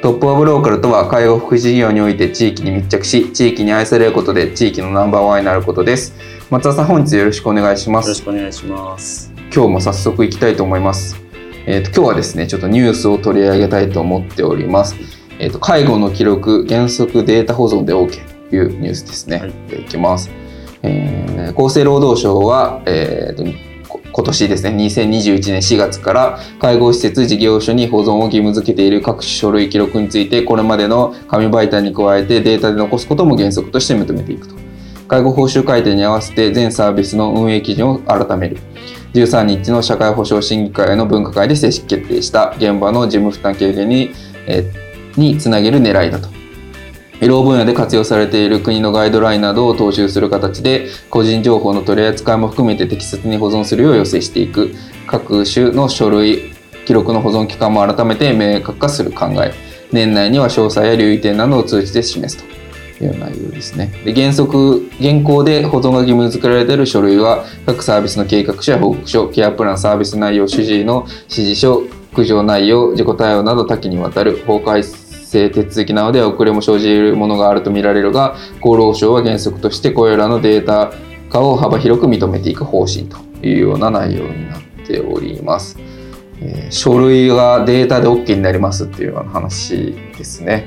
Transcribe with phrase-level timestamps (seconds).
[0.00, 6.14] トップオブローカルとは介護福祉事業において地域に密着し地域に愛されることで地域のナンバーワンになることです。
[6.50, 8.06] 松田さん本日よろしくお願いします。
[8.06, 9.32] よろしくお願いします。
[9.52, 11.16] 今日も早速いきたいと思います。
[11.66, 14.96] えーと、今日はですねちょっとニュースを取り上げたいと思っております、
[15.38, 20.30] えーと、介護の記録原則データ保存で OK というニュースですね、はい、いきます、
[20.82, 23.67] えー、厚生労働省は、えーと
[24.18, 34.56] 今年ですね、2021年4月から介護施設事業所に保存を義務付けている各種書類記録について、これまでの紙媒体に加えてデータで残すことも原則として認めていくと。
[35.06, 38.56] 介護報酬改定に合わせて全サービスの運営基準を改める。
[39.14, 44.10] 13日の社会保障審議会の分科会で正式決定した現場の事務負担軽減に,、
[44.48, 44.68] え
[45.16, 46.37] につなげる狙いだと。
[47.20, 54.72] 医療分野で活用されている国のガイドラインなどを踏襲する形で個人情報の取り扱いも含めて適切に保存するよう要請していく。
[55.06, 56.52] 各種の書類
[56.86, 59.52] 記録の保存期間も改めて明確化する考え。
[59.90, 62.58] 年内には詳細や留意点などを通じて示すと。
[63.04, 63.92] いう内容ですね。
[64.04, 71.82] で原則現行で保存が義務付けられている書類は各サービスの計画書や報告書ケアプランサービス内容主治医の指示書
[72.14, 80.92] 苦情内容自己対応など多岐にわたる法改正正手続きなどで遅れも生じるものがあるとみられるが厚労省は原則としてこれらのデータ
[81.30, 85.78] 化を幅広く認めていく方針というような内容になっております。
[86.40, 90.66] えー、書類がデータで OK になりますっていうような話ですね。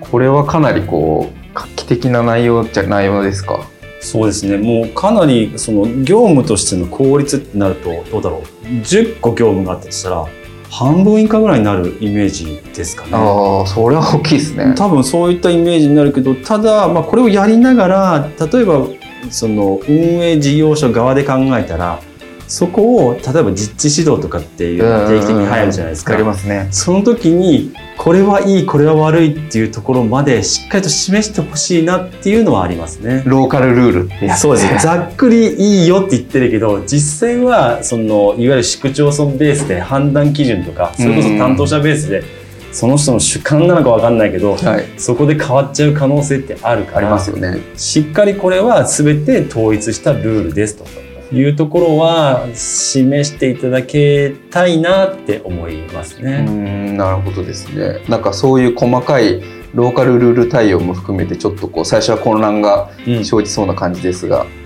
[0.00, 3.60] これはかなりこう画期的な内容じゃ内容ですか？
[4.00, 10.26] そうですねもうかなりその業務としての効率ってなるとどうだろう？10個業務があったとしたら
[10.70, 13.10] 半分以下ぐらいになるイメージですかね。
[13.14, 14.74] ああ、それは大きいですね。
[14.76, 18.86] 多分そういったイメージになるけど、ただ、まあ、これをやりながら、例えば、
[19.30, 22.00] その運営事業所側で考えたら、
[22.46, 26.14] そこを例えば実地指導とかっていう定期的に入るじゃないですか。
[26.14, 26.68] ありますね。
[26.72, 33.22] その時にこれはいいこれは悪いっていうところまでしっかりと示してほしいなっていうのはありますね。
[33.26, 34.06] ローカルルール。
[34.06, 35.52] ってやつ、そうですざっくり
[35.82, 42.24] いいよって言ってるけど実際はそのいわゆる市区町村ベースで判断基準とかそれこそ担当者ベースで。
[42.72, 50.84] その人の主観なのか分かんないけど、はい、そこで変わっちゃう可能性ってあるからありますよ、ね、しっかりこれは全て統一したルールですと
[51.32, 56.44] いうところは示していただけたいなって思いますね。
[56.46, 58.02] うんなるほどですね。
[58.08, 59.42] なんかそういう細かい
[59.74, 64.59] ローカルルール対応も含めてちょっとこう最初は混乱が生じそうな感じですが、うん、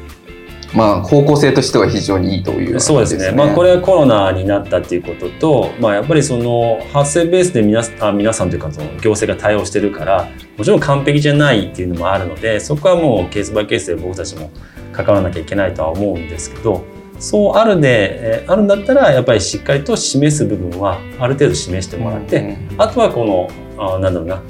[0.74, 3.32] まあ方向性としては非常にいいという、ね、そうですね。
[3.32, 14.50] まあこれはコロナになったっていうことと、まあやっぱりその発生ベースで皆あ皆さんというかその行政が対応してるから、もちろん完璧じゃないっていうのもあるので、そこはもうケースバイケースで僕たちも
[14.94, 16.84] 関わらなきゃいけないとは思うんですけど
[17.18, 22.40] そうあるで、えあるんだったらやっぱりしっかりと示す部分はある程度示してもらって、
[22.72, 23.48] うん、あとはこの
[23.78, 24.42] あなんだろうな、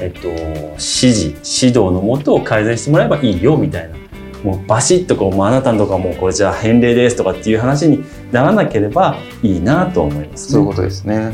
[0.00, 3.96] えっと、指示指導のもとを改善してもらえばいいよみたいな
[4.44, 11.32] もうバシッとこう、まあ、あなたのとかもうこれじゃあ返礼ですとかっていう話にならなければいいなと思います、ね、そういうことですね。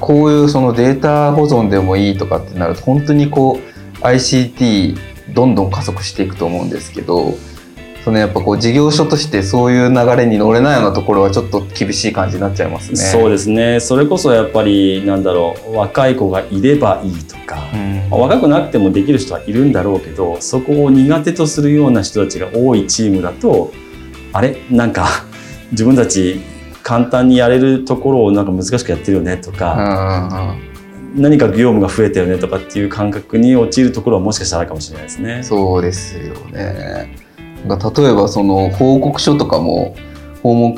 [0.00, 3.58] こういうそのデータ保存でもいいとかってなると本当にこ
[4.02, 4.98] う ICT
[5.32, 7.34] どんどん加速していくと思うんですけど
[8.04, 12.96] そのやっぱこう事業所としてそういう流れに乗れないようなところはちょっと厳しい感じになっちゃいますね。
[12.96, 13.80] そうですね。
[13.80, 23.72] それこそやっぱりなんだろう若い子がいればいいとか、うん、若くなくてもできる人はいるんだろうけど、そこを苦手とするような人たちが多いチームだと、
[24.32, 24.56] あれ？
[24.70, 25.06] なんか
[25.72, 26.40] 自分たち
[26.82, 30.56] 簡単にやれるところをなんか難しくやってるよねとか。
[31.14, 35.42] 何か業務が増えたよねとかっていう感覚に陥るところはもしかしたらあるかもしれないですね。
[35.42, 37.16] そうですよね。
[37.66, 39.96] 例えばその報告書とかも
[40.42, 40.74] 訪問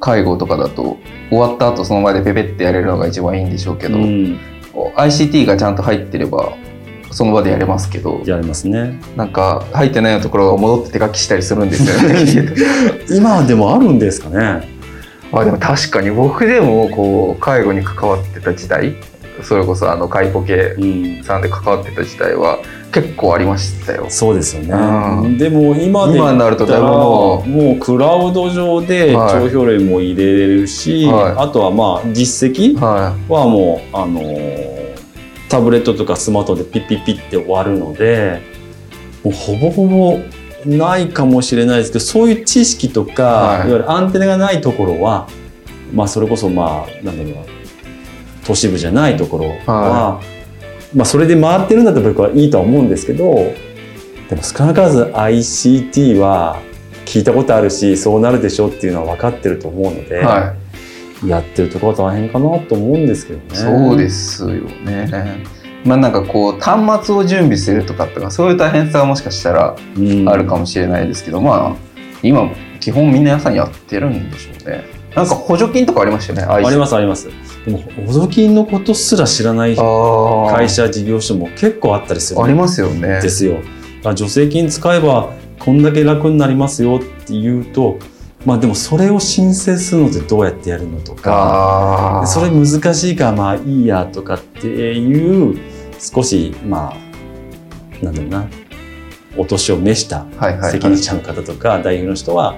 [0.00, 0.96] 介護とかだと
[1.28, 4.38] 終わった後その前でペペってやれるのが一番いいんでしょうけど、うん、
[4.96, 6.52] ICT がちゃんと入ってれば
[7.10, 8.20] その場でやれますけど。
[8.26, 9.00] やりますね。
[9.16, 12.42] なんか入ってないところが戻って手書きしたりするんですよ。
[12.42, 12.54] ね
[13.10, 14.68] 今でもあるんですかね。
[15.32, 18.94] あでも確かに僕でもこう介護に関わってた時代
[19.42, 21.24] それこそあの介護系うん。
[21.24, 22.58] さんで関わってた時代は
[22.92, 24.06] 結構ありましたよ。
[24.08, 24.72] そうですよね。
[24.72, 25.38] うん。
[25.38, 29.50] でも今で今になるとだいぶもうもうクラウド上ではい。
[29.50, 31.34] 帳票類も入れれるし、はい。
[31.36, 34.76] あとはまあ実績ははもうあのー
[35.48, 38.40] タブレットとかスマートでピッピッピッって終わるので
[39.22, 40.18] もうほぼほぼ
[40.64, 43.68] ないかもしれないですけどそういう知識とか、はい。
[43.68, 45.28] い、わゆるアンテナがないところは
[45.92, 47.55] まあそれこそまあなんだろうな
[48.46, 50.20] 都市部じゃないところは、
[50.94, 53.34] まあそれで回ってるんだったら僕はいいとは思うんですけど
[54.28, 56.60] でも少なからず ICT は
[57.04, 60.20] 聞いたことあるしそうなるでしょっていうのは分かってると思うので。
[60.20, 60.54] い、は
[61.24, 63.46] やってるところは大変かなと思うんですけどね。
[63.52, 64.48] い、そうですよ
[64.84, 65.44] ね。
[65.84, 71.76] まあなんかこう端末を準備するとかとかそういう大変さはもしかしたらうんあるかもしれないですけど、まあ
[72.22, 72.50] 今
[72.80, 74.84] 基本みんな皆さんやってるんでしょうね。
[75.14, 76.66] なんか補助金とかありましたよね。
[76.66, 77.28] ありますあります。
[77.66, 83.20] でも補助金のことすら知らないあ会社事業所も結構あったりするありますよね。
[83.20, 83.58] ですよ。
[84.02, 87.98] 助成金使えばこんだけ楽になりますよって言うと、
[88.44, 95.58] まあでもそれを申請するのってどうやってやるのとか、それ難しいからまあいいやとかっていう
[95.98, 98.48] 少しまあなんだろうな
[99.36, 100.24] お年を召した
[100.70, 102.56] 責任者の方とか代表の人は、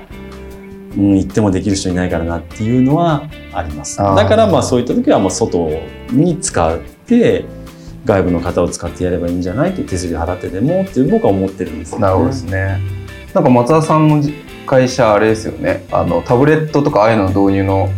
[0.98, 3.22] うん、行ってもできる人いないからなっていうのは
[3.52, 3.98] あります。
[3.98, 5.70] だからまあそういった時はもう外
[6.10, 7.44] に使って
[8.04, 12.80] 外部の方を使ってやればいいんじゃないって手数料払ってでもって僕は思ってるんですよねなるほどですね。
[13.32, 14.22] なんか松田さんの
[14.66, 15.86] 会社あれですよね。
[15.92, 17.88] あのタブレットとかああいうのの導入の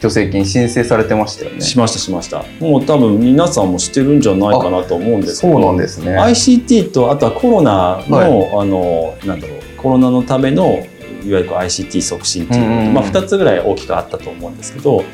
[0.00, 1.60] 助成金申請されてましたよね。
[1.60, 2.44] しましたしました。
[2.60, 5.54] もう多分皆さんも知ってるんじゃないかなと思うんですけど。
[5.54, 6.18] そうなんですね。
[6.18, 10.84] ICT とあとはコロナの、はあのなんだろうコロナのための
[11.24, 15.04] いわゆる ICT 促進っていうのうんうんうんまあ、2つぐらい大きくあったと思うんですけど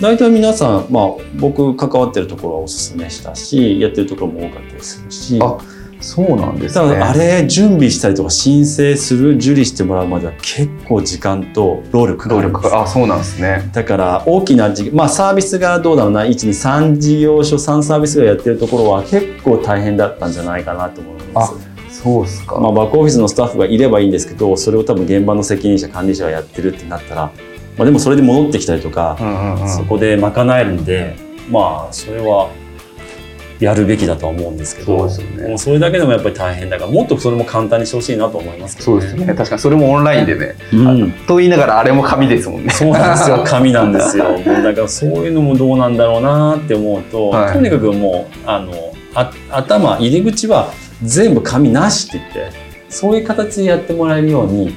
[0.00, 5.58] 大体皆さん、まあ、僕関わってるところはおすすめしたしやってるところも多かったりするしあ
[6.00, 6.96] そうなんですね。
[6.96, 13.70] あれ準備したりとか申請する受理してもらうまでは結構時間と労力かか労るんです力があそうなんですね。
[13.72, 21.69] だから大きな事まあサービスがどうだろうな123事業所3サービスがやってるところは結構大変だったんじゃないかなと思います。
[22.02, 22.58] そうですか。
[22.58, 27.22] まあ、バックオフィスのスタッフがいればいいんですけどそれを多分現場の責任者管理者がやってるってなったら、
[27.76, 29.68] まあ、でもそれで戻ってきたりとかう、んうんうん。
[29.68, 31.14] そこで賄えるんで
[31.50, 32.50] まあそれは
[33.58, 39.26] やるべきだとは思うんですけどそうですよねもうそれだけでもやっぱり大変だからもっとそれも簡単にしてほしいなと思いますけどそうですね。
[39.26, 40.54] 確かにそれもオンラインでね。
[40.72, 40.76] う
[41.06, 42.70] んと言いながらあれも紙ですもんね。
[42.70, 48.72] そうなんですよ紙なんですよ だからそういうのもどうなんだろうなって思うと、はいとにかくもうあの
[49.14, 52.58] あ頭入り口は全部紙なしって言って
[52.88, 54.74] そういう形でやってもらえるように、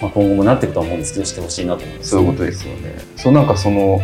[0.00, 2.96] まあ、今後もなっていくとは思うんですけどしてほしいなと思います、そういうことですよね。
[3.16, 4.00] そうなんかその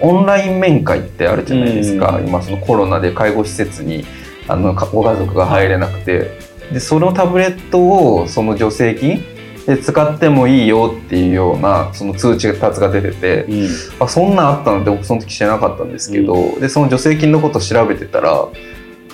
[0.00, 2.18] オンライン面会ってあるじゃないですか。
[2.18, 2.28] うん。
[2.28, 4.04] 今そのコロナで介護施設に
[4.48, 6.38] あのかご家族が入れなくて、
[6.72, 9.22] でそのタブレットをその助成金？
[9.66, 13.68] で使ってもいいよっていうようなその通知がが出てて、うん。
[14.00, 18.46] あそんなんあったのって僕その時知らなかったんですけど、でその助成金のことを調べてたら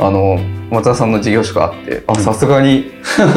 [0.02, 0.38] あの
[0.70, 2.90] 松田さんの事業所があってあうんさすがに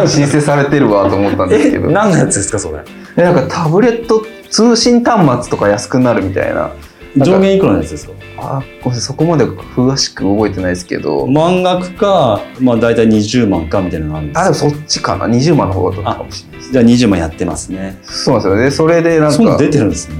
[0.08, 1.92] 申請されてるわと思ったんですけど。
[1.92, 2.84] 何のやつですかそれ？
[3.16, 6.72] でなんかタブレット通信端末とか安くなるみたいな。
[7.16, 8.14] 上限いくらのやつですか？
[8.38, 15.28] あごめんなさいそこまで詳しく覚えてないですけど、満額か、まあ、大体20万かみたいなのがあるんですあでもそっちかな。
[15.28, 16.72] 20万の方だったかもしれないです。
[16.72, 18.00] じゃあ20万やってますね。
[18.02, 20.16] そうなんですよでそれでなんか出てるんですね、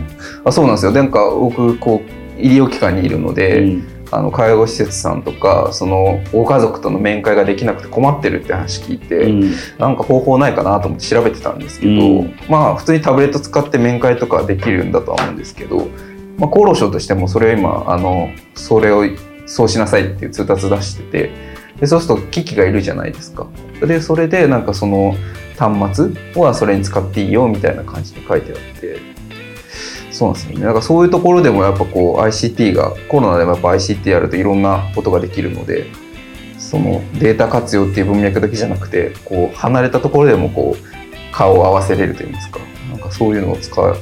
[0.46, 0.92] あそうなんですよ。
[0.92, 2.02] なんか僕こ
[2.38, 9.52] う医療機関にいるので、うんあの介護施設さんとかそのご家族との面会ができなくて困ってるって話聞いて、うん。
[9.78, 12.40] なんか方法ないかなと思って調べてたんですけど、うん。
[12.50, 15.88] まあ普通にタブレット使って面会とかできるんだとは思うんですけど、
[16.38, 19.04] まあ、厚労省としてもそれを今あのそれを
[19.46, 21.32] そうしなさいっていう通達出してて
[21.80, 23.48] でそうすると機器がいるじゃないですか。
[23.82, 25.16] でそれでなんかその
[25.58, 29.00] 端末はそれに使っていいよみたいな感じで書いてあって
[30.14, 30.66] そうなんですよね。
[30.66, 35.88] なんかそういうところでもやっぱこう ICT がコロナでもやっぱ ICT やるといろんなことができるので
[36.60, 42.60] そのデータ活用っていう文脈だけじゃなくてこう離れたところでもこう顔を合わせれるといいますか。
[42.92, 43.96] なんかそういうのを使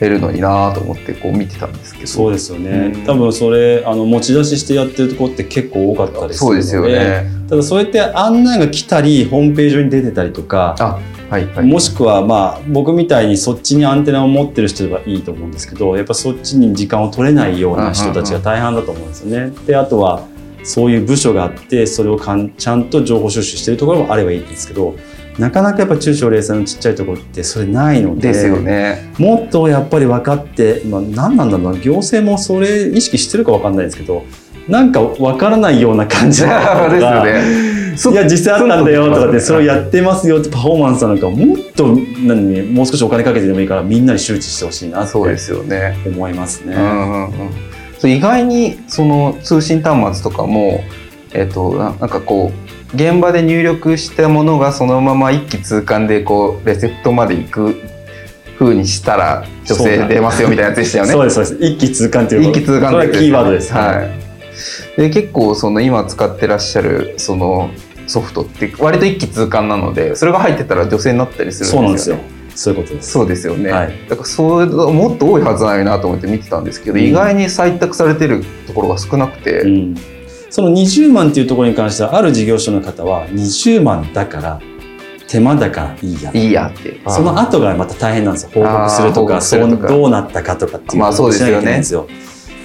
[0.00, 2.06] えるのになと思ってこう見てたんですけど。
[2.06, 3.04] そうですよね、うん。
[3.04, 7.26] 多分それあの持ち出ししてやってるところって結構多かったりするのでそうですよね。
[7.48, 11.00] ただそうやって案内が来たりホームページ上に出てたりとかあ
[11.30, 19.52] はいはいもしくはまあ僕みたいにそっちにアンテナを持ってる人はいいと思うんですけどやっぱそっちに時間を取れないような人たちが大半だと思うんですよね。
[19.66, 20.26] であとは
[20.62, 24.96] そういう部署があってそれをかんちゃんと情報収集してるところもあればいいんですけど
[25.38, 29.12] なかなかやっぱ中小零細のちっちゃいところってそれないのでですよね。
[29.18, 34.24] もっとやっぱり分かって、まあ、何なんだろうな行政もそれ意識してるか分かんないですけど
[34.68, 37.73] なんか分からないような感じ ですなのとかよね。
[37.94, 45.96] いや実際あったんだよとかってそれをやっってますよってパフォーマンスなんかもっと何もう少しお金かけてでもいいからみんなに周知してほしいなってそうですよね。
[46.06, 46.74] 思いますね。
[46.74, 47.48] うんうん
[48.02, 48.10] うん。
[48.10, 50.82] 意外にその通信端末とかも
[51.32, 57.80] えっ、とななんかこう現場で入力したものがそのまま一気通貫でこうレセプトまで行く
[58.58, 61.12] 風にしたら女性出ますよみたいなやつでしたよね。
[61.12, 64.23] そうですそうです一気通貫っていう一気通貫これはキーワードです、はい。
[64.96, 67.70] で結構その今使ってらっしゃるその
[68.06, 72.18] ソフトって割と一気通貫なのでそれが入ってたら女性になったりするんですよ、ね。
[72.18, 72.34] そうなんですよ。
[72.54, 73.10] そういうことです。
[73.10, 73.70] そうですよね。
[73.70, 74.08] はい。
[74.08, 77.04] だからそうもっと多いはずないなと思って見てたんですけど、うん。
[77.04, 79.94] 意外に採択されてるところが少なくて、うん、
[80.50, 84.60] その20万っていうところに関してはある事業所の方は20万だから
[85.26, 86.30] 手間だからいいや。
[86.32, 87.00] いいやって。
[87.08, 88.50] その後がまた大変なんですよ。
[88.54, 91.52] 報告するとかそうどうなったかとかっていうまあそうですよね。
[91.52, 92.06] しなきゃいけないんですよ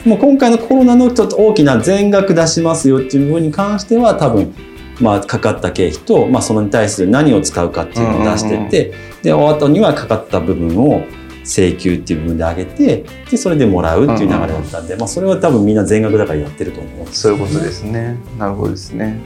[0.06, 4.54] もう今回のコロナのちょっと大きな全額出しますよっていう部分に関しては多分
[5.02, 11.04] まあかかった経費と、まあ、そのに対する何を使うかっていうのを出してって、で終わったにはかかった部分を
[11.44, 18.18] 請求っていう部分で上げてでそれでもらうっていう流れだったんで、まあ、それは多分みんな全額だからやってると思うんですそういうことですね。
[18.38, 19.20] なるほどですね。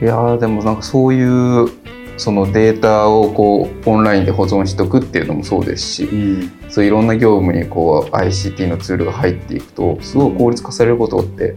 [0.00, 1.68] いやーでもなんかそういう
[2.16, 6.52] そのデータをこうオンラインで保存しておくっていうのもそうですし、うん。
[6.68, 11.56] そういろんな業務にこう ICT のツールが入っていくとすごい効率化されることって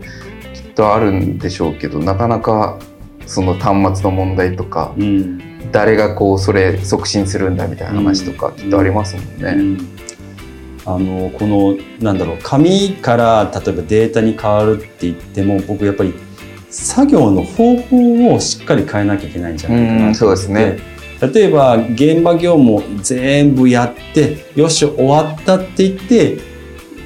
[0.53, 2.79] きっとあるんでしょうけどなかなか
[3.25, 5.55] その端末の問題とかうん。
[5.71, 9.55] 誰がこうそれ促進するんだみたいな話とかきっとありますもんね。
[9.57, 9.95] うん。
[10.87, 16.13] あのこのなんだろう紙から例えばデータに変わるって言っても僕やっぱり
[16.75, 20.07] 作業の方法をしっかり変えなきゃいけないんじゃないかなと思って。
[20.07, 20.95] うんそうですね。
[21.33, 26.37] 例えば現場業務を全部やってよし終わったって言って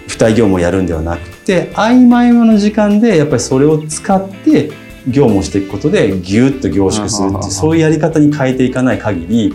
[0.07, 4.71] 付帯業務をやるんではなくて合間合間の時間でやっぱりそれを使って
[5.07, 9.53] 業務をしていくことでギュッと凝縮するってそういうやり方に変えていかない限り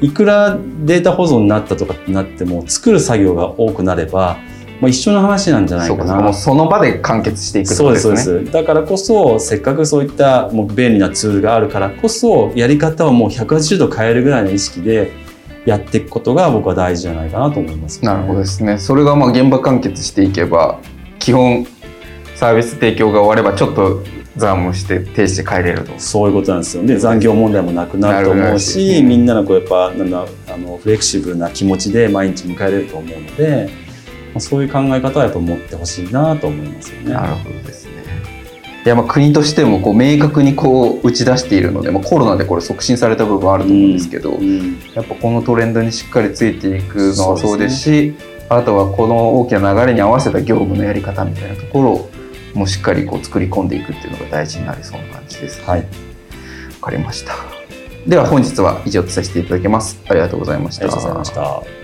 [0.00, 4.36] いくらデータ保存になったとかってなっても作る作業が多くなれば、
[4.80, 7.74] まあ、一緒の話なんじゃないそうかなその場で完結していくね。
[7.74, 15.12] そうですだからこそせっかくそういったもう便利なツールがあるからこそやり方をもう180度変えるぐらいの意識で
[15.64, 18.78] やっていくことが僕は大事じゃないかなと思います、なるほどですね。
[18.78, 20.78] それがまあ現場完結していけば
[21.18, 21.66] 基本
[22.34, 24.02] サービス提供が終わればちょっと
[24.36, 25.92] 残務して停止して帰れると。
[25.98, 33.83] そういうことなんですよね残業問題もなくなると思うしどみんなのこうやっぱなんだあのフレキシブルな気持ちで毎日迎えれると思うので、
[34.34, 37.12] まあ、そういう考え方はやっぱ持ってほしいなと思いますよね。
[37.12, 37.92] なるほどですね。
[38.84, 48.14] いやまあ国としてもこう明確にこう打ち出しているので、まあ、コロナでこれ促進された部分はあると思うんですけど、うんやっぱこのトレンドにしっかりついていくのはそうですし
[48.48, 52.10] あとはこの大きな流れに合わせた業務のやり方みたいなところを
[52.54, 55.66] もうしっかりこう作り込んでいくっていうのが大事になりそうな感じですね。
[55.66, 55.86] はい、わ
[56.82, 57.34] かりました。
[58.06, 59.98] では本日は以上とさせていただきます。
[60.08, 60.84] ありがとうございました。
[60.84, 61.83] ありがとうございました。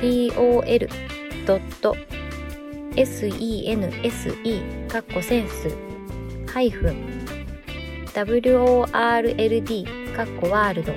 [0.00, 1.98] tol.sense
[4.88, 5.68] かっこセンス
[6.52, 7.30] ハイフン
[8.14, 9.84] world
[10.16, 10.92] かっこワールド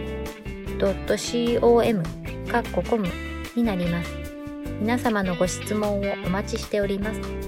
[1.58, 2.04] .com
[2.50, 3.08] かっこコム
[3.56, 4.12] になります。
[4.80, 7.43] 皆様のご質問をお待ちしております。